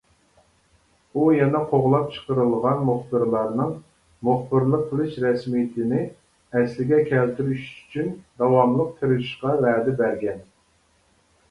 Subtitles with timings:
[1.17, 3.75] ئۇ يەنە قوغلاپ چىقىرىلغان مۇخبىرلارنىڭ
[4.31, 6.01] مۇخبىرلىق قىلىش رەسمىيىتىنى
[6.61, 10.45] ئەسلىگە كەلتۈرۈش ئۈچۈن داۋاملىق تىرىشىشقا ۋەدە بەرگەن.